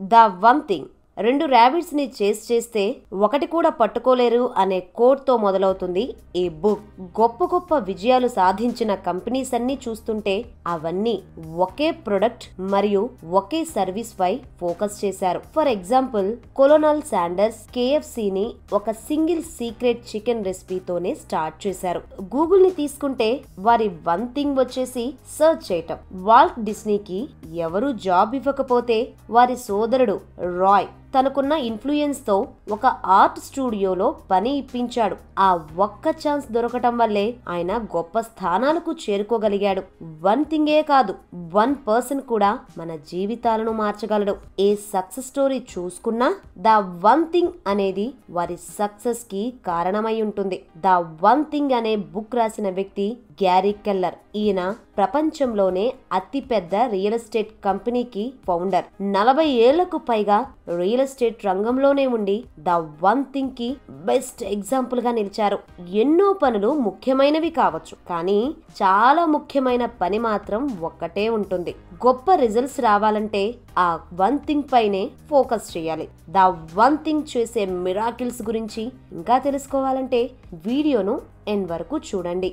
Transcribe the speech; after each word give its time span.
The 0.00 0.14
one 0.44 0.62
thing 0.68 0.88
రెండు 1.18 1.44
ర్యాబిట్స్ని 1.44 2.12
చేస్ 2.22 2.52
చేస్తే 2.52 2.96
ఒకటి 3.12 3.46
కూడా 3.46 3.70
పట్టుకోలేరు 3.70 4.50
అనే 4.56 4.80
కోడ్తో 4.80 5.36
మొదలవుతుంది 5.36 6.14
ఈ 6.36 6.48
బుక్ 6.48 6.86
గొప్ప 7.20 7.44
గొప్ప 7.44 7.78
విజయాలు 7.78 8.28
సాధించిన 8.28 8.94
కంపెనీస్ 8.94 9.54
అన్ని 9.54 9.78
చూస్తుంటే 9.88 10.44
అవన్నీ 10.66 11.22
ఒకే 11.56 11.90
ప్రొడక్ట్ 11.90 12.60
మరియు 12.60 13.10
ఒకే 13.30 13.64
సర్వీస్ 13.64 14.20
పై 14.20 14.40
ఫోకస్ 14.60 15.04
చేశారు. 15.04 15.42
ఫర్ 15.56 15.68
ఎగ్జాంపుల్ 15.68 16.36
కొలోనల్ 16.56 17.02
శాండర్స్ 17.02 17.62
కేఎఫ్సిని 17.74 18.46
ఒక 18.72 18.90
సింగిల్ 18.90 19.42
సీక్రెట్ 19.42 20.02
చికెన్ 20.16 20.44
రెసిపీతోనే 20.44 21.14
స్టార్ట్ 21.14 21.66
చేశారు. 21.66 22.02
గూగుల్ని 22.22 22.70
తీసుకుంటే 22.70 23.40
వారి 23.58 23.88
వన్ 23.88 24.28
థింగ్ 24.28 24.58
వచ్చేసి 24.58 25.14
సర్చ్ 25.38 25.72
చేయటం. 25.72 25.96
వాల్ట్ 26.12 26.60
డిస్నీకి 26.64 27.28
ఎవరు 27.54 27.92
జాబ్ 27.92 28.34
ఇవ్వకపోతే 28.34 29.08
వారి 29.30 29.56
సోదరుడు 29.56 30.20
రాయ్ 30.60 30.86
తనకున్న 31.14 31.52
ఇన్ఫ్లుయెన్స్తో 31.52 32.36
ఒక 32.72 32.86
ఆర్ట్ 33.18 33.38
స్టూడియోలో 33.38 34.08
పని 34.30 34.50
ఇప్పించాడు. 34.56 35.16
ఆ 35.38 35.48
ఒక్క 35.78 36.08
ఛాన్స్ 36.22 36.46
దొరకటం 36.52 36.98
వల్లే 36.98 37.24
ఆయన 37.48 37.72
గొప్ప 37.96 38.20
స్థానాలకు 38.20 38.92
చేరుకోగలిగాడు. 39.04 39.82
వన్ 40.22 40.44
థింగే 40.44 40.82
కాదు 40.82 41.14
వన్ 41.34 41.74
పర్సన్ 41.88 42.22
కూడా 42.32 42.50
మన 42.78 42.96
జీవితాలను 43.10 43.72
మార్చగలడు. 43.72 44.36
ఏ 44.60 44.74
సక్సెస్ 44.94 45.26
స్టోరీ 45.26 45.58
చూసుకున్నా 45.72 46.28
ద 46.58 46.68
వన్ 47.06 47.24
థింగ్ 47.24 47.52
అనేది 47.66 48.06
వారి 48.30 48.56
సక్సెస్కి 48.78 49.42
కారణమై 49.66 50.16
ఉంటుంది. 50.22 50.58
ద 50.76 50.86
వన్ 51.24 51.44
థింగ్ 51.44 51.72
అనే 51.72 51.96
బుక్ 51.96 52.36
రాసిన 52.36 52.68
వ్యక్తి 52.70 53.06
గ్యారీ 53.42 53.72
కెల్లర్. 53.86 54.16
ఈయన 54.40 54.60
ప్రపంచంలోనే 54.98 55.84
అతిపెద్ద 56.12 56.74
రియల్ 56.92 57.16
ఎస్టేట్ 57.16 57.52
కంపెనీకి 57.64 58.24
ఫౌండర్. 58.46 58.84
నలభై 59.16 59.46
ఏళ్ళకు 59.66 59.98
పైగా 60.08 60.38
రియల్ 60.80 61.02
ఎస్టేట్ 61.04 61.46
రంగంలోనే 61.46 62.04
ఉండి 62.16 62.36
ద 62.68 62.76
వన్ 63.04 63.22
థింగ్కి 63.34 63.68
బెస్ట్ 64.10 64.42
ఎగ్జాంపుల్గా 64.54 65.12
నిలిచారు. 65.18 65.58
ఎన్నో 66.02 66.28
పనులు 66.42 66.70
ముఖ్యమైనవి 66.86 67.50
కావచ్చు 67.60 67.96
కానీ 68.10 68.38
చాలా 68.82 69.24
ముఖ్యమైన 69.34 69.86
పని 70.02 70.20
మాత్రం 70.28 70.62
ఒక్కటే 70.90 71.26
ఉంటుంది. 71.38 71.74
గొప్ప 72.06 72.34
రిజల్ట్స్ 72.44 72.80
రావాలంటే 72.80 73.42
ఆ 73.78 73.88
వన్ 74.22 74.38
థింగ్ 74.46 74.68
పైనే 74.72 75.02
ఫోకస్ 75.30 75.68
చేయాలి. 75.76 76.08
ద 76.30 76.38
వన్ 76.78 76.98
థింగ్ 77.04 77.28
చేసే 77.34 77.64
మిరాకిల్స్ 77.86 78.42
గురించి 78.50 78.84
ఇంకా 79.12 79.38
తెలుసుకోవాలంటే 79.38 80.22
వీడియోను 80.68 81.16
ఎన్ 81.48 81.66
వరకు 81.72 81.96
చూడండి. 82.08 82.52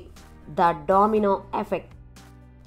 The 0.54 0.70
domino 0.88 1.40
effect. 1.58 1.88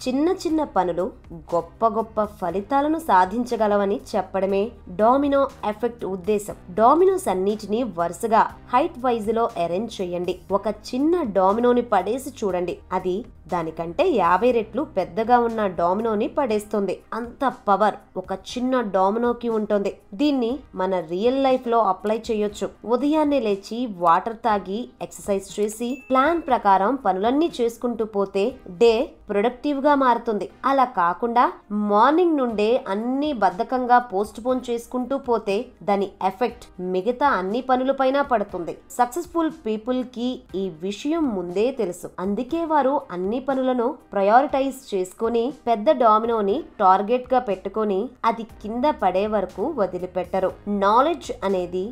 చిన్న 0.07 0.29
చిన్న 0.29 0.63
పనులు 0.63 1.11
గొప్ప 1.33 1.87
గొప్ప 1.87 2.23
ఫలితాలను 2.23 2.99
సాధించగలవని 2.99 3.99
చెప్పడమే 4.15 4.71
డామినో 4.95 5.47
ఎఫెక్ట్ 5.65 6.05
ఉద్దేశం. 6.05 6.55
డామినోస్ 6.69 7.27
అన్నిటినీ 7.27 7.83
వరుసగా 7.83 8.41
హైట్ 8.73 8.99
వైజ్లో 8.99 9.49
అరేంజ్ 9.63 10.01
చేయండి. 10.01 10.39
ఒక 10.51 10.67
చిన్న 10.67 11.23
డామినోని 11.23 11.81
పడేసి 11.81 12.29
చూడండి. 12.29 12.77
అది 12.93 13.25
దానికంటే 13.47 14.03
యాభై 14.09 14.51
రెట్లు 14.51 14.83
పెద్దగా 14.97 15.39
ఉన్న 15.39 15.67
డామినోని 15.79 16.27
పడేస్తుంది. 16.27 16.95
అంత 17.13 17.53
పవర్ 17.67 17.97
ఒక 18.17 18.33
చిన్న 18.51 18.81
డామినోకి 18.95 19.49
ఉంటుంది. 19.49 19.91
దీన్ని 20.13 20.51
మన 20.75 20.99
రియల్ 20.99 21.43
లైఫ్లో 21.43 21.79
అప్లై 21.93 22.17
చేయొచ్చు. 22.31 22.69
ఉదయాన్నే 22.85 23.39
లేచి 23.39 23.79
వాటర్ 23.97 24.37
తాగి 24.45 24.79
ఎక్సర్సైజ్ 25.01 25.59
చేసి 25.59 25.89
ప్లాన్ 26.09 26.41
ప్రకారం 26.41 26.95
పనులన్నీ 26.95 27.51
చేసుకుంటూ 27.61 28.05
పోతే 28.05 28.45
డే 28.83 28.93
ప్రొడక్టివ్గా 29.29 29.95
మారుతుంది. 29.95 30.47
అలా 30.65 30.83
కాకుండా 30.99 31.43
మార్నింగ్ 31.71 32.37
నుండే 32.37 32.67
అన్ని 32.87 33.33
బద్ధకంగా 33.33 33.97
పోస్ట్ 33.99 34.39
పోన్ 34.45 34.61
చేసుకుంటూ 34.69 35.17
పోతే 35.17 35.55
దాని 35.83 36.07
ఎఫెక్ట్ 36.23 36.65
మిగతా 36.79 37.27
అన్ని 37.27 37.61
పనులపైన 37.61 38.21
పడుతుంది. 38.21 38.77
సక్సెస్ఫుల్ 38.91 39.51
పీపుల్కి 39.65 40.29
ఈ 40.55 40.65
విషయం 40.81 41.23
ముందే 41.35 41.71
తెలుసు. 41.71 42.09
అందుకే 42.19 42.65
వారు 42.65 43.01
అన్ని 43.11 43.34
అన్ని 43.35 43.47
పనులను 43.47 43.85
ప్రయారిటైజ్ 44.13 44.77
చేసుకొని 44.91 45.41
పెద్ద 45.67 45.87
డామినోని 46.01 46.55
టార్గెట్గా 46.81 47.39
పెట్టుకొని 47.47 47.97
అది 48.29 48.43
కింద 48.61 48.85
పడే 49.01 49.23
వరకు 49.33 49.63
వదిలిపెట్టరు. 49.79 50.49
నాలెడ్జ్ 50.83 51.31
అనేది 51.47 51.83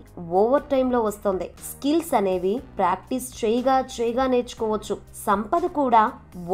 ఓవర్ 0.41 0.69
టైమ్లో 0.73 1.01
వస్తుంది. 1.07 1.47
స్కిల్స్ 1.71 2.13
అనేవి 2.19 2.53
ప్రాక్టీస్ 2.79 3.27
చేయగా 3.41 3.75
చేయగా 3.97 4.27
నేర్చుకోవచ్చు. 4.35 4.97
సంపద 5.25 5.63
కూడా 5.79 6.05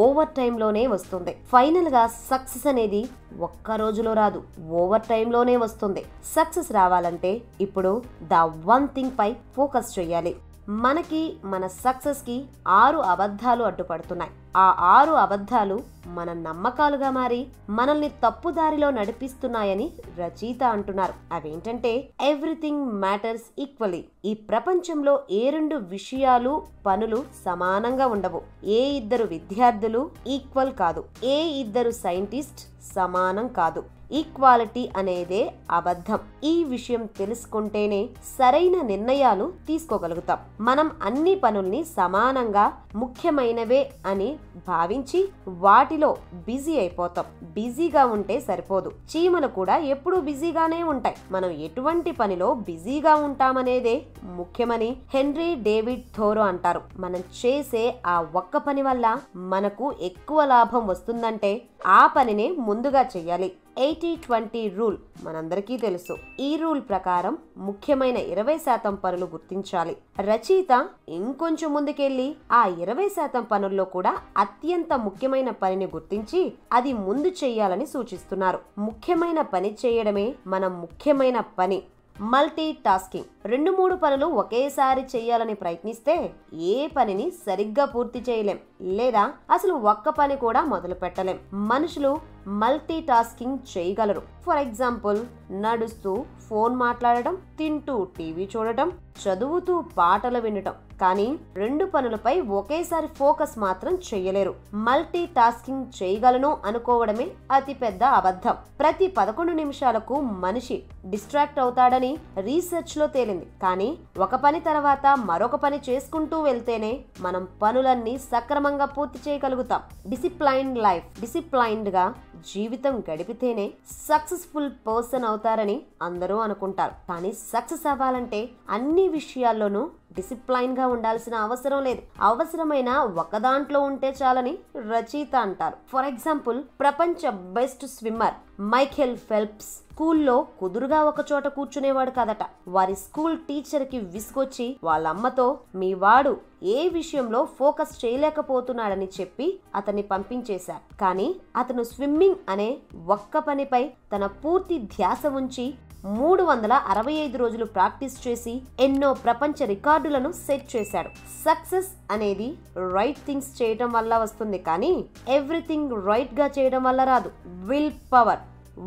ఓవర్ 0.07 0.33
టైమ్లోనే 0.41 0.85
వస్తుంది. 0.95 1.35
ఫైనల్గా 1.53 2.03
సక్సెస్ 2.31 2.67
అనేది 2.73 3.03
ఒక్క 3.47 3.71
రోజులో 3.85 4.13
రాదు. 4.23 4.41
ఓవర్ 4.83 5.07
టైమ్లోనే 5.13 5.57
వస్తుంది. 5.67 6.03
సక్సెస్ 6.35 6.71
రావాలంటే 6.81 7.33
ఇప్పుడు 7.67 7.93
ద 8.33 8.45
వన్ 8.71 8.87
థింగ్ 8.97 9.17
పై 9.21 9.31
ఫోకస్ 9.57 9.91
చేయాలి. 9.99 10.35
మనకి 10.69 11.37
మన 11.43 11.67
సక్సెస్కి 11.67 12.45
ఆరు 12.67 12.97
అబద్ధాలు 12.97 13.63
అడ్డుపడుతున్నాయి. 13.63 14.31
ఆ 14.57 14.75
ఆరు 14.79 15.11
అబద్ధాలు 15.11 15.79
మన 16.07 16.33
నమ్మకాలుగా 16.33 17.09
మారి 17.09 17.47
మనల్ని 17.69 18.09
తప్పుదారిలో 18.09 18.89
నడిపిస్తున్నాయని 18.89 19.91
రచయిత 20.19 20.63
అంటున్నారు. 20.63 21.13
అవేంటంటే 21.33 22.09
ఎవ్రీథింగ్ 22.21 22.91
మ్యాటర్స్ 22.91 23.61
ఈక్వలీ. 23.61 24.05
ఈ 24.25 24.33
ప్రపంచంలో 24.33 25.23
ఏ 25.31 25.49
రెండు 25.49 25.75
విషయాలు 25.75 26.61
పనులు 26.85 27.23
సమానంగా 27.45 28.07
ఉండవు. 28.07 28.41
ఏ 28.65 28.89
ఇద్దరు 28.89 29.23
విద్యార్థులు 29.23 30.11
ఈక్వల్ 30.27 30.73
కాదు. 30.73 31.03
ఏ 31.23 31.43
ఇద్దరు 31.43 31.91
సైంటిస్ట్ 31.91 32.93
సమానం 32.95 33.47
కాదు. 33.47 33.98
ఈక్వాలిటీ 34.11 34.89
అనేదే 34.97 35.51
అబద్ధం. 35.71 36.19
ఈ 36.43 36.63
విషయం 36.63 37.05
తెలుసుకుంటేనే 37.05 38.09
సరైన 38.39 38.81
నిర్ణయాలు 38.81 39.53
తీసుకోగలుగుతాం. 39.67 40.37
మనం 40.61 40.91
అన్ని 41.03 41.35
పనుల్ని 41.35 41.83
సమానంగా 41.83 42.73
ముఖ్యమైనవే 42.95 43.91
అని 44.05 44.37
భావించి 44.67 45.29
వాటిలో 45.47 46.17
బిజీ 46.33 46.77
అయిపోతాం. 46.77 47.25
బిజీగా 47.43 48.05
ఉంటే 48.05 48.39
సరిపోదు. 48.39 48.89
చీమలు 48.89 49.47
కూడా 49.47 49.77
ఎప్పుడూ 49.77 50.21
బిజీగానే 50.21 50.83
ఉంటాయి. 50.83 51.15
మనం 51.31 51.49
ఎటువంటి 51.49 52.11
పనిలో 52.11 52.53
బిజీగా 52.53 53.15
ఉంటామనేదే 53.15 54.01
ముఖ్యమని 54.23 54.97
హెన్రీ 55.13 55.55
డేవిడ్ 55.55 56.03
థోరో 56.17 56.41
అంటారు. 56.41 56.81
మనం 56.97 57.23
చేసే 57.45 57.95
ఆ 58.05 58.25
ఒక్క 58.35 58.57
పని 58.57 58.81
వల్ల 58.81 59.17
మనకు 59.35 59.93
ఎక్కువ 60.01 60.45
లాభం 60.45 60.87
వస్తుందంటే 60.87 61.61
ఆ 61.87 62.07
పనినే 62.07 62.51
ముందుగా 62.51 63.01
చెయ్యాలి. 63.01 63.53
ఎయిటీ 63.77 64.15
ట్వంటీ 64.15 64.69
రూల్ 64.69 64.97
మనందరికీ 65.23 65.77
తెలుసు. 65.77 66.17
ఈ 66.39 66.55
రూల్ 66.55 66.81
ప్రకారం 66.81 67.37
ముఖ్యమైన 67.57 68.17
ఇరవై 68.17 68.57
శాతం 68.57 68.95
పనులు 68.95 69.25
గుర్తించాలి. 69.25 69.97
రచయిత 70.19 70.73
ఇంకొంచెం 71.09 71.73
ముందుకెళ్ళి 71.73 72.25
ఆ 72.51 72.67
ఇరవై 72.67 73.09
శాతం 73.09 73.43
పనుల్లో 73.43 73.83
కూడా 73.85 74.11
అత్యంత 74.37 74.93
ముఖ్యమైన 74.93 75.49
పనిని 75.49 75.85
గుర్తించి 75.85 76.41
అది 76.73 76.91
ముందు 76.93 77.29
చేయాలని 77.43 77.85
సూచిస్తున్నారు. 77.85 78.59
ముఖ్యమైన 78.77 79.41
పని 79.41 79.77
చేయడమే 79.85 80.35
మన 80.47 80.67
ముఖ్యమైన 80.67 81.39
పని. 81.39 81.79
మల్టీ 82.21 82.65
టాస్కింగ్ 82.85 83.27
రెండు 83.45 83.71
మూడు 83.71 83.95
పనులు 83.95 84.25
ఒకేసారి 84.25 85.01
చేయాలని 85.01 85.53
ప్రయత్నిస్తే 85.53 86.15
ఏ 86.53 86.87
పనిని 86.87 87.31
సరిగ్గా 87.45 87.85
పూర్తి 87.85 88.19
చేయలేం. 88.19 88.59
లేదా 88.81 89.31
అసలు 89.51 89.73
ఒక్క 89.73 90.09
పని 90.09 90.35
కూడా 90.35 90.61
మొదలు 90.61 90.93
పెట్టలేం. 90.93 91.39
మనుషులు 91.53 92.11
మల్టీ 92.47 93.01
టాస్కింగ్ 93.01 93.57
చేయగలరు. 93.77 94.21
ఫర్ 94.45 94.57
ఎగ్జాంపుల్ 94.57 95.19
నడుస్తూ 95.61 96.25
ఫోన్ 96.49 96.75
మాట్లాడటం 96.75 97.37
తింటూ 97.59 98.07
టీవీ 98.17 98.49
చూడటం 98.57 98.91
చదువుతూ 99.23 99.83
పాటలు 99.97 100.39
వినటం. 100.39 100.73
కానీ 101.01 101.27
రెండు 101.55 101.85
పనులపై 101.85 102.33
ఒకేసారి 102.59 103.07
ఫోకస్ 103.19 103.55
మాత్రం 103.59 103.93
చేయలేరు 104.07 104.53
మల్టీ 104.87 105.25
టాస్కింగ్ 105.37 105.85
చేయగలను 105.99 106.57
అనుకోవడమే 106.65 107.27
అతిపెద్ద 107.51 108.03
అబద్ధం. 108.19 108.55
ప్రతి 108.79 109.07
పదకొండు 109.07 109.51
నిమిషాలకు 109.51 110.15
మనిషి 110.45 110.77
డిస్ట్రాక్ట్ 111.05 111.59
అవుతాడని 111.59 112.11
రీసెర్చ్లో 112.37 113.07
తేలింది. 113.07 113.47
కానీ 113.61 113.89
ఒక 114.17 114.35
పని 114.35 114.59
తర్వాత 114.59 115.05
మరొక 115.29 115.55
పని 115.55 115.79
చేసుకుంటూ 115.89 116.39
వెళ్తేనే 116.41 116.91
మనం 117.19 117.47
పనులన్నీ 117.61 118.17
సక్రమంగా 118.31 118.85
పూర్తి 118.85 119.19
చేయగలుగుతాం. 119.29 119.81
డిసిప్లైన్డ్ 120.09 120.79
లైఫ్ 120.87 121.21
డిసిప్లైన్డ్గా 121.21 122.05
జీవితం 122.53 123.03
గడిపితేనే 123.09 123.65
సక్సెస్ఫుల్ 124.09 124.69
పర్సన్ 124.87 125.25
అవుతారని 125.25 125.77
అందరూ 126.01 126.35
అనుకుంటారు. 126.37 126.93
కానీ 127.09 127.31
సక్సెస్ 127.53 127.87
అవ్వాలంటే 127.87 128.49
అన్ని 128.69 129.07
విషయాల్లోనూ 129.07 129.83
డిసిప్లైన్గా 130.15 130.87
ఉండాల్సిన 130.87 131.35
అవసరం 131.35 131.83
లేదు. 131.83 132.01
అవసరమైన 132.21 132.89
ఒక 132.97 133.37
దాంట్లో 133.37 133.81
ఉంటే 133.81 134.15
చాలని 134.23 134.57
రచయిత 134.75 135.35
అంటారు. 135.35 135.77
ఫర్ 135.93 136.05
ఎగ్జాంపుల్ 136.05 136.63
ప్రపంచ 136.79 137.29
బెస్ట్ 137.29 137.87
స్విమ్మర్ 137.87 138.61
మైఖేల్ 138.61 139.17
ఫెల్ప్స్ 139.17 139.67
స్కూల్లో 139.67 140.47
కుదురుగా 140.59 141.03
ఒక 141.03 141.25
చోట 141.31 141.47
కూర్చునేవాడు 141.47 142.11
కదట. 142.11 142.43
వారి 142.67 142.95
స్కూల్ 142.95 143.37
టీచర్కి 143.37 143.99
విసుకొచ్చి 143.99 144.17
విసుగొచ్చి 144.19 144.79
వాళ్ళ 144.83 145.07
అమ్మతో 145.07 145.59
మీ 145.75 145.93
వాడు 145.93 146.37
ఏ 146.63 146.89
విషయంలో 146.89 147.45
ఫోకస్ 147.45 148.05
చేయలేకపోతున్నాడని 148.05 149.07
చెప్పి 149.19 149.59
అతన్ని 149.75 150.01
పంపించేశారు. 150.01 150.99
కానీ 151.01 151.35
అతను 151.55 151.83
స్విమ్మింగ్ 151.83 152.35
అనే 152.49 152.77
ఒక్క 153.07 153.37
పనిపై 153.37 153.89
తన 154.15 154.25
పూర్తి 154.25 154.79
ధ్యాస 154.79 155.25
ఉంచి 155.27 155.75
మూడు 156.05 156.43
వందల 156.43 156.73
అరవై 156.73 157.13
ఐదు 157.13 157.37
రోజులు 157.37 157.65
ప్రాక్టీస్ 157.65 158.27
చేసి 158.27 158.61
ఎన్నో 158.79 159.13
ప్రపంచ 159.13 159.65
రికార్డులను 159.65 160.31
సెట్ 160.31 160.75
చేశాడు. 160.75 161.09
సక్సెస్ 161.45 161.87
అనేది 162.11 162.53
రైట్ 162.93 163.17
థింగ్స్ 163.17 163.61
చేయడం 163.61 163.91
వల్ల 163.91 164.17
వస్తుంది 164.17 164.57
కానీ 164.57 165.05
ఎవ్రీథింగ్ 165.27 166.07
రైట్గా 166.07 166.51
చేయడం 166.59 166.83
వల్ల 166.83 167.03
రాదు. 167.03 167.31
Will 167.45 167.91
power. 168.13 168.39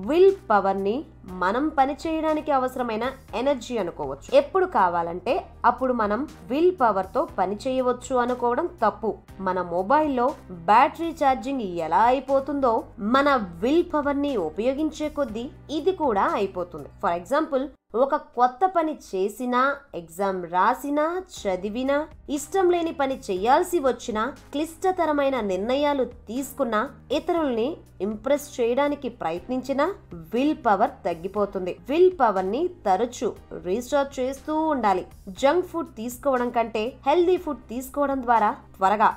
విల్ 0.09 0.33
పవర్ని 0.51 1.05
మనం 1.31 1.69
పని 1.69 1.97
చేయడానికి 2.07 2.53
అవసరమైన 2.53 3.13
ఎనర్జీ 3.35 3.79
అనుకోవచ్చు. 3.79 4.37
ఎప్పుడు 4.37 4.67
కావాలంటే 4.67 5.45
అప్పుడు 5.65 5.93
మనం 5.93 6.29
విల్ 6.49 6.73
పవర్తో 6.81 7.29
పని 7.39 7.57
చేయవచ్చు 7.67 8.17
అనుకోవడం 8.17 8.67
తప్పు. 8.67 9.15
మన 9.41 9.63
మొబైల్లో 9.63 10.35
బ్యాటరీ 10.51 11.11
ఛార్జింగ్ 11.11 11.61
ఎలా 11.61 12.03
అయిపోతుందో 12.03 12.85
మన 12.99 13.37
విల్ 13.37 13.85
పవర్ని 13.95 14.37
ఉపయోగించే 14.37 15.09
కొద్దీ 15.09 15.51
ఇది 15.71 15.93
కూడా 15.93 16.23
అయిపోతుంది. 16.23 16.89
ఫర్ 17.03 17.13
ఎగ్జాంపుల్ 17.13 17.69
ఒక 17.95 18.17
కొత్త 18.17 18.67
పని 18.67 18.97
చేసినా 19.15 19.75
ఎగ్జామ్ 19.95 20.45
రాసినా 20.45 21.23
చదివినా 21.39 22.09
ఇష్టం 22.29 22.71
లేని 22.71 22.93
పని 22.93 23.21
చేయాల్సి 23.31 23.79
వచ్చినా 23.79 24.33
క్లిష్టతరమైన 24.53 25.41
నిర్ణయాలు 25.41 26.05
తీసుకున్నా 26.05 26.91
ఇతరుల్ని 27.13 27.77
ఇంప్రెస్ 28.01 28.61
చేయడానికి 28.61 29.09
ప్రయత్నించినా 29.09 29.95
విల్ 30.13 30.57
పవర్ 30.67 30.91
తగ్గిపోతుంది. 31.13 31.75
విల్ 31.91 32.13
పవర్ని 32.21 32.65
తరచు 32.89 33.31
రీఛార్జ్ 33.69 34.13
చేస్తూ 34.21 34.55
ఉండాలి. 34.75 35.07
జంక్ 35.43 35.71
ఫుడ్ 35.73 35.95
తీసుకోవడం 36.01 36.51
కంటే 36.59 36.85
హెల్దీ 37.09 37.39
ఫుడ్ 37.47 37.65
తీసుకోవడం 37.73 38.21
ద్వారా 38.27 38.51
త్వరగా 38.77 39.09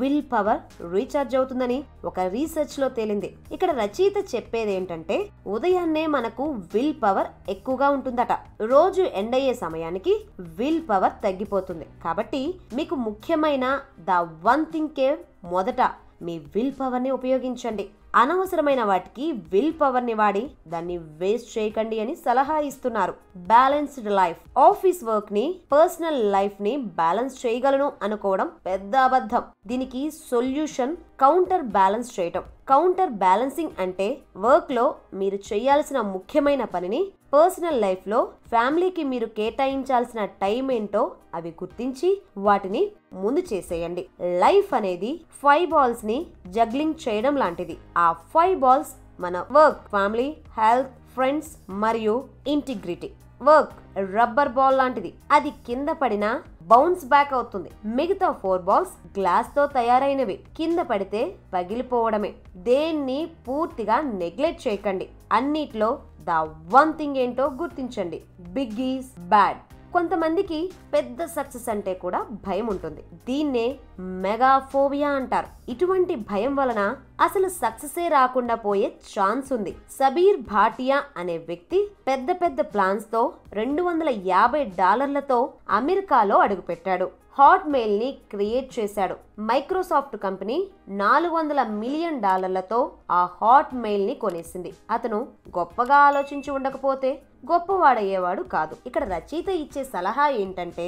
విల్ 0.00 0.22
పవర్ 0.32 0.60
రీఛార్జ్ 0.94 1.34
అవుతుందని 1.38 1.76
ఒక 2.08 2.20
రీసెర్చ్లో 2.34 2.88
తేలింది. 2.96 3.28
ఇక్కడ 3.54 3.70
రచయిత 3.80 4.18
చెప్పేది 4.34 4.72
ఏంటంటే 4.78 5.16
ఉదయాన్నే 5.54 6.04
మనకు 6.14 6.44
విల్ 6.74 6.94
పవర్ 7.02 7.28
ఎక్కువగా 7.54 7.88
ఉంటుందట. 7.96 8.32
రోజు 8.72 9.02
ఎండయ్యే 9.22 9.54
సమయానికి 9.64 10.14
విల్ 10.58 10.82
పవర్ 10.90 11.14
తగ్గిపోతుంది. 11.24 11.86
కాబట్టి 12.04 12.42
మీకు 12.78 12.94
ముఖ్యమైన 13.08 13.66
ద 14.10 14.24
వన్ 14.48 14.66
థింగ్ 14.74 14.94
కే 14.98 15.08
మొదట 15.54 15.82
మీ 16.22 16.38
విల్ 16.38 16.72
పవర్ని 16.80 17.10
ఉపయోగించండి. 17.10 17.88
అనవసరమైన 18.14 18.82
వాటికి 18.84 19.32
విల్ 19.32 19.72
పవర్ని 19.80 20.14
వాడి 20.14 20.50
దాన్ని 20.68 20.98
వేస్ట్ 20.98 21.58
చేయకండి 21.58 22.00
అని 22.00 22.14
సలహా 22.14 22.58
ఇస్తున్నారు. 22.58 23.14
బ్యాలెన్స్డ్ 23.36 24.10
లైఫ్ 24.10 24.58
ఆఫీస్ 24.58 25.04
వర్క్ని 25.04 25.54
పర్సనల్ 25.72 26.32
లైఫ్ని 26.32 26.76
బ్యాలెన్స్ 26.76 27.46
చేయగలను 27.46 27.92
అనుకోవడం 28.02 28.50
పెద్ద 28.66 28.96
అబద్ధం. 28.96 29.42
దీనికి 29.66 30.10
సొల్యూషన్ 30.10 30.96
కౌంటర్ 31.20 31.62
బ్యాలెన్స్ 31.62 32.20
చేయటం. 32.20 32.42
కౌంటర్ 32.68 33.10
బ్యాలెన్సింగ్ 33.10 33.70
అంటే 33.78 34.18
వర్క్లో 34.36 34.94
మీరు 35.14 35.36
చేయాల్సిన 35.52 36.00
ముఖ్యమైన 36.00 36.64
పనిని 36.64 37.12
పర్సనల్ 37.36 37.80
లైఫ్లో 37.84 38.18
ఫ్యామిలీకి 38.50 39.02
మీరు 39.12 39.26
కేటాయించాల్సిన 39.38 40.20
టైం 40.24 40.70
ఏంటో 40.72 41.02
అవి 41.34 41.50
గుర్తించి 41.62 42.10
వాటిని 42.46 42.82
ముందు 43.22 43.42
చేసేయండి. 43.52 44.02
లైఫ్ 44.44 44.70
అనేది 44.78 45.10
ఫైవ్ 45.42 45.66
బాల్స్ని 45.74 46.18
జగ్లింగ్ 46.56 47.00
చేయడం 47.04 47.36
లాంటిది. 47.36 47.76
ఆ 48.04 48.06
ఫైవ్ 48.12 48.56
బాల్స్ 48.64 48.94
మన 49.20 49.44
వర్క్ 49.52 49.82
ఫ్యామిలీ 49.90 50.28
హెల్త్ 50.58 50.94
ఫ్రెండ్స్ 51.14 51.52
మరియు 51.84 52.16
ఇంటిగ్రిటీ. 52.48 53.10
వర్క్ 53.42 53.74
రబ్బర్ 54.16 54.54
బాల్ 54.58 54.76
లాంటిది. 54.78 55.10
అది 55.32 55.50
కింద 55.66 55.88
పడినా 56.02 56.30
బౌన్స్ 56.62 57.04
బ్యాక్ 57.04 57.32
అవుతుంది. 57.34 57.70
మిగతా 57.98 58.28
ఫోర్ 58.42 58.62
బాల్స్ 58.62 58.94
గ్లాస్తో 59.18 59.66
తయారైనవి. 59.66 60.36
కింద 60.56 60.78
పడితే 60.78 61.22
పగిలిపోవడమే. 61.54 62.32
దేన్ని 62.70 63.20
పూర్తిగా 63.48 64.00
నెగ్లెక్ట్ 64.22 64.68
చేయకండి. 64.68 65.08
అన్నిట్లో 65.32 65.90
ద 66.28 66.30
వన్ 66.74 66.92
థింగ్ 66.92 67.16
ఏంటో 67.16 67.46
గుర్తించండి. 67.46 68.22
Big 68.40 68.80
is 68.80 69.20
bad. 69.20 69.56
కొంతమందికి 69.92 70.72
పెద్ద 70.94 71.24
సక్సెస్ 71.24 71.68
అంటే 71.68 71.94
కూడా 71.94 72.26
భయం 72.46 72.66
ఉంటుంది. 72.66 73.02
దీన్నే 73.26 73.76
మెగాఫోబియా 73.98 75.10
అంటారు. 75.10 75.70
ఇటువంటి 75.70 76.14
భయం 76.14 76.56
వలన 76.56 76.96
అసలు 77.20 77.48
సక్సెసే 77.48 78.08
రాకుండా 78.08 78.54
పోయే 78.54 78.92
ఛాన్స్ 79.18 79.52
ఉంది. 79.52 79.72
సబీర్ 79.72 80.40
భాటియా 80.40 81.02
అనే 81.16 81.38
వ్యక్తి 81.38 81.90
పెద్ద 82.08 82.30
పెద్ద 82.30 82.60
ప్లాన్స్తో 82.60 83.32
రెండు 83.52 83.82
వందల 83.82 84.08
యాభై 84.26 84.64
డాలర్లతో 84.64 85.52
అమెరికాలో 85.70 86.38
అడుగుపెట్టాడు. 86.38 87.25
హాట్మెయిల్ని 87.38 88.08
క్రియేట్ 88.32 88.68
చేశాడు. 88.78 89.14
మైక్రోసాఫ్ట్ 89.48 90.16
కంపెనీ 90.22 90.56
నాలుగు 91.00 91.34
వందల 91.36 91.60
మిలియన్ 91.80 92.20
డాలర్లతో 92.26 92.78
ఆ 93.10 93.22
హాట్మెయిల్ని 93.40 94.14
కొనేసింది. 94.22 94.70
అతను 94.94 95.18
గొప్పగా 95.58 95.98
ఆలోచించి 96.08 96.50
ఉండకపోతే 96.50 97.10
గొప్పవాడయ్యేవాడు 97.50 98.42
కాదు. 98.54 98.74
ఇక్కడ 98.88 99.04
రచయిత 99.14 99.48
ఇచ్చే 99.64 99.82
సలహా 99.94 100.26
ఏంటంటే 100.42 100.86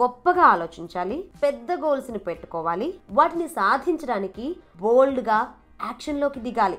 గొప్పగా 0.00 0.44
ఆలోచించాలి 0.54 1.18
పెద్ద 1.42 1.72
గోల్స్ని 1.84 2.22
పెట్టుకోవాలి 2.28 2.88
వాటిని 3.18 3.48
సాధించడానికి 3.58 4.46
బోల్డ్గా 4.84 5.40
యాక్షన్లోకి 5.88 6.40
దిగాలి. 6.46 6.78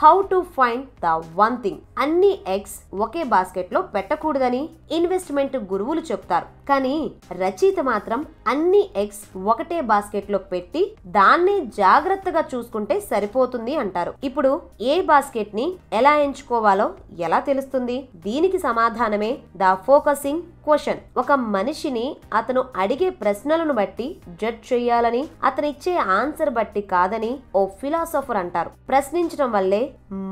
How 0.00 0.16
to 0.30 0.36
find 0.56 0.84
the 1.04 1.12
one 1.38 1.54
thing 1.62 1.80
అన్ని 2.02 2.30
ఎగ్స్ 2.54 2.74
ఒకే 3.04 3.22
బాస్కెట్లో 3.32 3.80
పెట్టకూడదని 3.94 4.60
ఇన్వెస్ట్మెంట్ 4.96 5.56
గురువులు 5.72 6.02
చెప్తారు. 6.10 6.46
కానీ 6.70 6.94
రచయిత 7.42 7.80
మాత్రం 7.90 8.20
అన్ని 8.52 8.82
ఎగ్స్ 9.02 9.22
ఒకటే 9.52 9.78
బాస్కెట్లో 9.90 10.38
పెట్టి 10.52 10.82
దాన్నే 11.16 11.56
జాగ్రత్తగా 11.80 12.42
చూసుకుంటే 12.52 12.96
సరిపోతుంది 13.10 13.74
అంటారు. 13.82 14.12
ఇప్పుడు 14.28 14.52
ఏ 14.92 14.94
బాస్కెట్ని 15.10 15.66
ఎలా 16.00 16.14
ఎంచుకోవాలో 16.26 16.86
ఎలా 17.26 17.40
తెలుస్తుంది? 17.50 17.98
దీనికి 18.26 18.60
సమాధానమే 18.68 19.32
ద 19.62 19.74
ఫోకసింగ్ 19.88 20.44
క్వశ్చన్. 20.66 21.02
ఒక 21.20 21.32
మనిషిని 21.56 22.06
అతను 22.38 22.62
అడిగే 22.82 23.08
ప్రశ్నలను 23.22 23.74
బట్టి 23.78 24.06
జడ్జ్ 24.40 24.64
చేయాలని 24.72 25.22
అతను 25.48 25.68
ఇచ్చే 25.74 25.94
ఆన్సర్ 26.18 26.52
బట్టి 26.58 26.82
కాదని 26.94 27.32
ఓ 27.58 27.62
ఫిలాసఫర్ 27.80 28.40
అంటారు. 28.42 28.70
ప్రశ్నించడం 28.90 29.50
వల్లే 29.56 29.82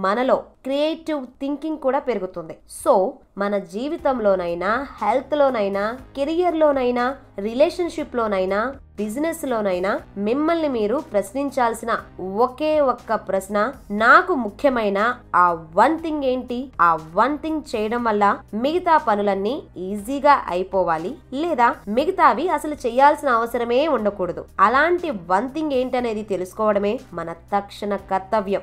మనలో 0.04 0.36
క్రియేటివ్ 0.66 1.22
థింకింగ్ 1.42 1.80
కూడా 1.86 2.00
పెరుగుతుంది. 2.08 2.54
సో 2.82 2.94
మన 3.38 3.58
జీవితంలోనైనా 3.58 4.86
హెల్త్లోనైనా 5.02 5.98
కెరియర్లోనైనా 6.16 7.16
రిలేషన్షిప్లోనైనా 7.38 8.74
బిజినెస్లోనైనా 8.96 10.00
మిమ్మల్ని 10.16 10.68
మీరు 10.68 11.02
ప్రశ్నించాల్సిన 11.12 11.98
ఒకే 12.36 12.80
ఒక్క 12.80 13.14
ప్రశ్న 13.14 13.72
నాకు 13.90 14.34
ముఖ్యమైన 14.34 15.18
ఆ 15.34 15.52
వన్ 15.52 15.98
థింగ్ 15.98 16.24
ఏంటి? 16.24 16.72
ఆ 16.80 16.98
వన్ 17.14 17.38
థింగ్ 17.38 17.62
చేయడం 17.76 18.04
వల్ల 18.04 18.38
మిగతా 18.54 18.96
పనులన్నీ 18.98 19.62
ఈజీగా 19.76 20.42
అయిపోవాలి 20.48 21.18
లేదా 21.32 21.74
మిగతావి 21.88 22.48
అసలు 22.48 22.74
చేయాల్సిన 22.74 23.28
అవసరమే 23.28 23.88
ఉండకూడదు. 23.88 24.44
అలాంటి 24.60 25.10
వన్ 25.10 25.50
థింగ్ 25.50 25.72
ఏంటనేది 25.72 26.22
తెలుసుకోవడమే 26.22 27.00
మన 27.12 27.32
తక్షణ 27.32 27.96
కర్తవ్యం. 27.96 28.60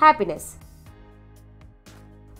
హ్యాపీనెస్. 0.00 0.63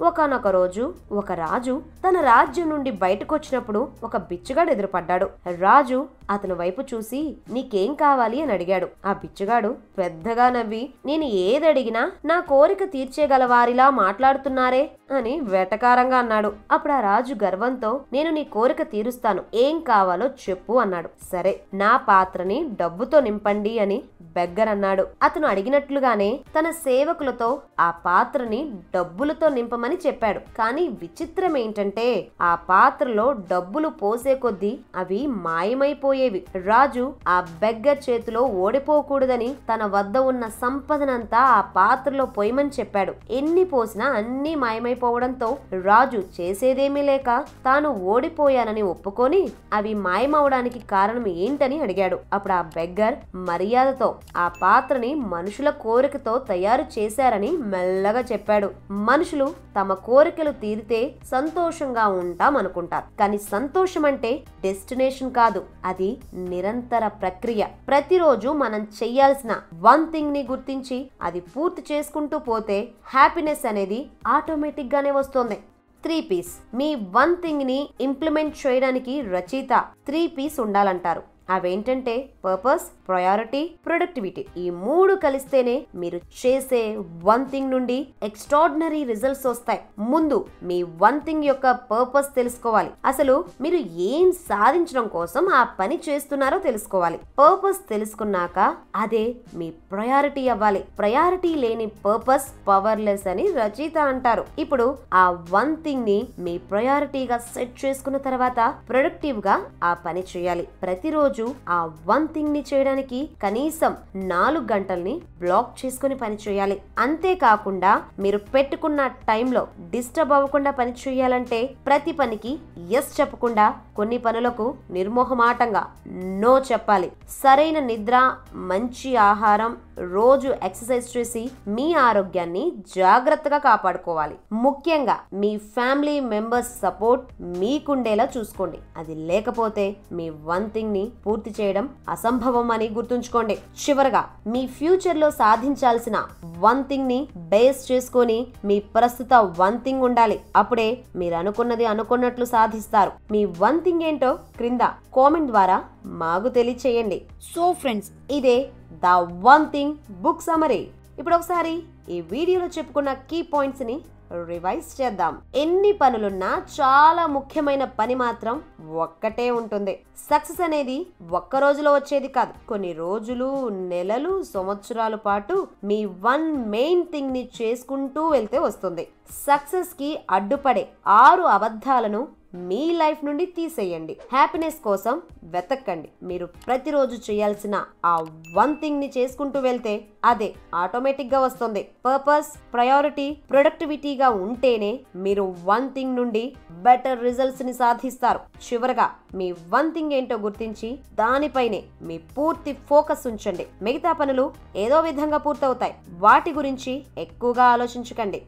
ఒకనొక 0.01 0.49
రోజు 0.49 0.95
ఒక 1.13 1.33
రాజు 1.33 1.83
తన 2.09 2.21
రాజ్యం 2.21 2.69
నుండి 2.69 2.91
బయటకొచ్చినప్పుడు 2.91 3.89
ఒక 4.05 4.17
బిచ్చగాడు 4.17 4.71
ఎదురుపడ్డాడు. 4.71 5.31
రాజు 5.59 6.07
అతని 6.31 6.52
వైపు 6.52 6.83
చూసి 6.95 7.37
నీకేం 7.50 7.95
కావాలి? 7.95 8.43
అని 8.43 8.52
అడిగాడు. 8.52 8.88
ఆ 9.07 9.12
బిచ్చగాడు 9.12 9.76
పెద్దగా 9.99 10.50
నవ్వి 10.50 10.90
నేను 11.07 11.25
ఏదడిగినా 11.25 12.12
నా 12.25 12.40
కోరిక 12.40 12.85
తీర్చేగల 12.85 13.45
వారిలా 13.45 13.90
మాట్లాడుతున్నారే? 13.90 14.90
అని 15.11 15.40
వెటకారంగా 15.40 16.19
అన్నాడు. 16.19 16.52
అప్పుడు 16.71 16.93
ఆ 16.93 17.00
రాజు 17.00 17.35
గర్వంతో 17.45 18.00
నేను 18.12 18.31
నీ 18.31 18.45
కోరిక 18.45 18.83
తీరుస్తాను. 18.83 19.43
ఏం 19.54 19.81
కావాలో 19.81 20.26
చెప్పు 20.26 20.73
అన్నాడు. 20.73 21.09
సరే 21.33 21.61
నా 21.75 21.97
పాత్రని 21.97 22.69
డబ్బుతో 22.81 23.21
నింపండి 23.21 23.78
అని 23.78 24.02
బెగ్గర్ 24.23 24.69
అన్నాడు 24.69 25.07
అతను 25.23 25.47
అడిగినట్లుగానే 25.47 26.40
తన 26.59 26.71
సేవకులతో 26.71 27.62
ఆ 27.81 27.90
పాత్రని 27.90 28.73
డబ్బులతో 28.95 29.49
నింపమని 29.49 29.99
చెప్పాడు. 30.07 30.38
కానీ 30.38 30.88
విచిత్రం 30.88 31.57
ఏంటంటే 31.57 32.26
ఆ 32.40 32.54
పాత్రలో 32.54 33.33
డబ్బులు 33.50 33.88
పోసే 33.88 34.35
కొద్దీ 34.35 34.78
అవి 34.97 35.26
మాయమైపోయి 35.26 36.13
అయిపోయేవి 36.14 36.40
రాజు 36.68 37.04
ఆ 37.35 37.37
బెగ్గర్ 37.62 38.00
చేతిలో 38.06 38.42
ఓడిపోకూడదని 38.64 39.49
తన 39.71 39.83
వద్ద 39.94 40.16
ఉన్న 40.30 40.44
సంపదనంతా 40.62 41.40
ఆ 41.54 41.61
పాత్రలో 41.76 42.25
పోయమని 42.37 42.73
చెప్పాడు. 42.78 43.12
ఎన్ని 43.38 43.64
పోసినా 43.73 44.06
అన్నీ 44.18 44.52
మాయమైపోవడంతో 44.64 45.49
రాజు 45.88 46.21
చేసేదేమీ 46.37 47.02
లేక 47.11 47.30
తాను 47.66 47.88
ఓడిపోయానని 48.12 48.83
ఒప్పుకొని 48.92 49.42
అవి 49.78 49.92
మాయమవడానికి 50.06 50.80
కారణం 50.94 51.26
ఏంటని 51.47 51.78
అడిగాడు. 51.87 52.18
అప్పుడు 52.37 52.54
ఆ 52.59 52.62
బెగ్గర్ 52.76 53.16
మర్యాదతో 53.49 54.09
ఆ 54.44 54.47
పాత్రని 54.62 55.11
మనుషుల 55.35 55.68
కోరికతో 55.85 56.35
తయారు 56.52 56.87
చేశారని 56.97 57.50
మెల్లగా 57.75 58.25
చెప్పాడు. 58.33 58.71
మనుషులు 59.11 59.49
తమ 59.78 59.92
కోరికలు 60.09 60.54
తీరితే 60.62 61.02
సంతోషంగా 61.35 62.06
ఉంటాం 62.23 62.54
అనుకుంటారు 62.62 63.06
కానీ 63.21 63.38
సంతోషం 63.52 64.04
అంటే 64.11 64.33
డెస్టినేషన్ 64.64 65.33
కాదు. 65.38 65.61
అది 65.90 66.04
నిరంతర 66.51 67.05
ప్రక్రియ. 67.23 67.63
ప్రతిరోజు 67.89 68.49
మనం 68.63 68.83
చెయ్యాల్సిన 69.01 69.53
వన్ 69.87 70.07
థింగ్ని 70.15 70.43
గుర్తించి 70.51 70.99
అది 71.29 71.43
పూర్తి 71.53 71.85
చేసుకుంటూ 71.91 72.39
పోతే 72.49 72.79
హ్యాపీనెస్ 73.15 73.67
అనేది 73.73 74.01
ఆటోమేటిక్ 74.37 74.95
గానే 74.95 75.15
వస్తుంది. 75.21 75.59
త్రీ 76.05 76.17
పీస్ 76.31 76.55
మీ 76.79 76.89
వన్ 77.17 77.35
థింగ్ని 77.45 77.79
ఇంప్లిమెంట్ 78.07 78.57
చేయడానికి 78.63 79.15
రచయిత 79.35 79.75
త్రీ 80.09 80.23
పీస్ 80.37 80.59
ఉండాలంటారు. 80.65 81.23
అవేంటంటే 81.51 82.31
పర్పస్ 82.45 83.09
ప్రయారిటీ 83.09 83.71
ప్రొడక్టివిటీ. 83.87 84.47
ఈ 84.57 84.71
మూడు 84.71 85.15
కలిస్తేనే 85.15 85.87
మీరు 85.95 86.21
చేసే 86.47 86.99
వన్ 87.25 87.47
థింగ్ 87.47 87.71
నుండి 87.71 88.07
ఎక్స్ట్రాడినరీ 88.23 89.05
రిజల్ట్స్ 89.05 89.47
వస్తాయి. 89.47 89.81
ముందు 89.99 90.45
మీ 90.63 90.83
వన్ 90.83 91.21
థింగ్ 91.21 91.45
యొక్క 91.45 91.71
పర్పస్ 91.71 92.35
తెలుసుకోవాలి. 92.35 92.91
అసలు 93.05 93.45
మీరు 93.61 93.77
ఏం 93.99 94.33
సాధించడం 94.33 95.07
కోసం 95.09 95.49
ఆ 95.55 95.65
పని 95.65 96.01
చేస్తున్నారో 96.09 96.59
తెలుసుకోవాలి. 96.59 97.19
పర్పస్ 97.39 97.89
తెలుసుకున్నాక 97.89 98.77
అదే 98.97 99.35
మీ 99.55 99.71
ప్రయారిటీ 99.71 100.49
అవ్వాలి. 100.49 100.85
ప్రయారిటీ 100.99 101.55
లేని 101.55 101.87
పర్పస్ 101.87 102.69
పవర్లెస్ 102.69 103.27
అని 103.27 103.53
రచయిత 103.53 103.99
అంటారు. 103.99 104.45
ఇప్పుడు 104.59 104.99
ఆ 105.15 105.31
వన్ 105.51 105.77
థింగ్ని 105.77 106.29
మీ 106.39 106.59
ప్రయారిటీగా 106.59 107.39
సెట్ 107.39 107.85
చేసుకున్న 107.85 108.17
తర్వాత 108.17 108.75
ప్రొడక్టివ్గా 108.89 109.67
ఆ 109.83 109.95
పని 109.95 110.25
చేయాలి. 110.37 110.69
ప్రతిరోజు 110.83 111.34
ఆ 111.69 111.91
వన్ 112.07 112.29
థింగ్ని 112.29 112.64
చేయడానికి 112.75 113.31
కనీసం 113.43 113.97
నాలుగు 114.14 114.73
గంటల్ని 114.73 115.23
బ్లాక్ 115.38 115.87
చేసుకుని 115.87 116.14
పని 116.14 116.38
చేయాలి. 116.49 116.83
అంతేకాకుండా 116.99 118.03
మీరు 118.19 118.38
పెట్టుకున్న 118.38 119.07
టైంలో 119.07 119.67
డిస్టర్బ్ 119.91 120.33
అవ్వకుండా 120.33 120.71
పని 120.71 120.95
చేయాలంటే 121.09 121.75
ప్రతి 121.87 122.12
పనికి 122.12 122.59
ఎస్ 122.91 123.21
చెప్పకుండా 123.21 123.75
కొన్ని 123.97 124.19
పనులకు 124.19 124.75
నిర్మోహమాటంగా 124.91 125.87
నో 126.12 126.59
చెప్పాలి. 126.59 127.12
సరైన 127.29 127.79
నిద్ర 127.79 128.35
మంచి 128.55 129.17
ఆహారం 129.17 129.76
రోజు 129.99 130.55
ఎక్సర్సైజ్ 130.62 131.17
చేసి 131.17 131.50
మీ 131.69 131.95
ఆరోగ్యాన్ని 131.95 132.73
జాగ్రత్తగా 132.97 133.59
కాపాడుకోవాలి. 133.59 134.35
ముఖ్యంగా 134.53 135.19
మీ 135.33 135.57
ఫ్యామిలీ 135.57 136.21
మెంబర్స్ 136.21 136.81
సపోర్ట్ 136.81 137.25
మీకుండేలా 137.41 138.29
చూసుకోండి. 138.38 138.79
అది 138.97 139.14
లేకపోతే 139.14 139.97
మీ 140.12 140.31
వన్ 140.31 140.71
థింగ్ని 140.71 141.11
పూర్తి 141.25 141.50
చేయడం 141.59 141.85
అసంభవం 142.14 142.69
అని 142.75 142.88
గుర్తుంచుకోండి. 142.97 143.57
చివరగా 143.83 144.23
మీ 144.52 144.62
ఫ్యూచర్లో 144.76 145.28
సాధించాల్సిన 145.40 146.16
వన్ 146.64 146.83
థింగ్ని 146.90 147.21
బేస్ 147.52 147.81
చేసుకొని 147.90 148.38
మీ 148.71 148.78
ప్రస్తుత 148.97 149.35
వన్ 149.61 149.78
థింగ్ 149.87 150.04
ఉండాలి. 150.09 150.38
అప్పుడే 150.62 150.88
మీరు 151.23 151.37
అనుకున్నది 151.43 151.87
అనుకున్నట్లు 151.93 152.49
సాధిస్తారు. 152.54 153.12
మీ 153.35 153.43
వన్ 153.62 153.81
థింగ్ 153.87 154.07
ఏంటో 154.11 154.33
క్రింద 154.59 154.85
కామెంట్ 155.19 155.52
ద్వారా 155.52 155.78
మాకు 156.25 156.50
తెలియచేయండి. 156.59 157.21
సో 157.52 157.64
ఫ్రెండ్స్ 157.83 158.11
ఇదే 158.38 158.59
the 159.07 159.16
one 159.49 159.66
thing 159.76 159.97
book 160.25 160.47
summary 160.50 160.83
ఇప్పుడు 161.21 161.35
ఒకసారి 161.37 161.75
ఈ 162.14 162.16
వీడియోలో 162.33 162.66
చెప్పుకున్న 162.76 163.11
కీ 163.31 163.38
పాయింట్స్ని 163.52 163.95
రివైజ్ 164.33 165.00
చేద్దాం. 165.00 165.40
ఎన్ని 165.54 165.93
పనులున్నా 165.93 166.62
చాలా 166.81 167.26
ముఖ్యమైన 167.26 167.85
పని 167.85 168.14
మాత్రం 168.14 168.62
ఒక్కటే 168.95 169.50
ఉంటుంది. 169.50 170.04
సక్సెస్ 170.31 170.61
అనేది 170.61 171.07
ఒక్క 171.31 171.57
రోజులో 171.57 171.95
వచ్చేది 171.95 172.28
కాదు. 172.28 172.69
కొన్ని 172.69 172.93
రోజులు 172.93 173.69
నెలలు 173.69 174.43
సంవత్సరాల 174.43 175.14
పాటు 175.14 175.69
మీ 175.85 176.04
వన్ 176.04 176.71
మెయిన్ 176.71 177.04
థింగ్ని 177.04 177.49
చేసుకుంటూ 177.62 178.28
వెళ్తే 178.28 178.59
వస్తుంది. 178.59 179.09
సక్సెస్కి 179.31 180.19
అడ్డుపడే 180.31 180.88
ఆరు 181.07 181.43
అబద్ధాలను 181.43 182.28
మీ 182.55 182.93
లైఫ్ 182.93 183.25
నుండి 183.25 183.47
తీసేయండి. 183.47 184.17
హ్యాపీనెస్ 184.33 184.77
కోసం 184.85 185.23
వెతక్కండి 185.45 186.09
మీరు 186.23 186.47
ప్రతిరోజు 186.47 187.17
చేయాల్సిన 187.31 187.85
ఆ 188.05 188.25
వన్ 188.55 188.77
థింగ్ని 188.77 189.13
చేసుకుంటూ 189.19 189.61
వెళ్తే 189.61 190.05
అదే 190.25 190.55
ఆటోమేటిక్గా 190.75 191.41
వస్తుంది. 191.41 191.89
పర్పస్ 192.07 192.59
ప్రయారిటీ 192.75 193.37
ప్రొడక్టివిటీగా 193.51 194.29
ఉంటేనే 194.29 195.01
మీరు 195.17 195.55
వన్ 195.65 195.91
థింగ్ 195.91 196.17
నుండి 196.17 196.55
బెటర్ 196.71 197.23
రిజల్ట్స్ని 197.23 197.75
సాధిస్తారు. 197.75 198.39
చివరగా 198.39 199.11
మీ 199.35 199.53
వన్ 199.53 199.93
థింగ్ 199.93 200.13
ఏంటో 200.13 200.37
గుర్తించి 200.37 200.99
దానిపైనే 201.15 201.83
మీ 202.03 202.19
పూర్తి 202.19 202.73
ఫోకస్ 202.73 203.27
ఉంచండి. 203.27 203.67
మిగతా 203.83 204.13
పనులు 204.13 204.53
ఏదో 204.77 205.01
విధంగా 205.01 205.37
పూర్తవుతాయి. 205.37 205.95
వాటి 206.19 206.53
గురించి 206.53 207.05
ఎక్కువగా 207.19 207.65
ఆలోచించకండి. 207.65 208.43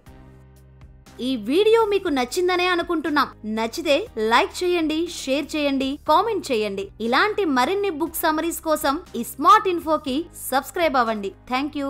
ఈ 1.28 1.30
వీడియో 1.50 1.80
మీకు 1.92 2.08
నచ్చిందనే 2.16 2.66
అనుకుంటున్నాం. 2.72 3.28
నచ్చితే 3.58 3.94
లైక్ 4.32 4.52
చేయండి 4.62 4.98
షేర్ 5.20 5.46
చేయండి 5.54 5.88
కామెంట్ 6.10 6.44
చేయండి. 6.50 6.84
ఇలాంటి 7.06 7.44
మరిన్ని 7.58 7.90
బుక్ 8.00 8.18
సమరీస్ 8.24 8.60
కోసం 8.68 8.96
ఈ 9.20 9.22
స్మార్ట్ 9.32 9.68
ఇన్ఫోకి 9.74 10.16
సబ్స్క్రైబ్ 10.50 10.98
అవ్వండి. 11.02 11.32
Thank 11.50 11.78
you 11.80 11.88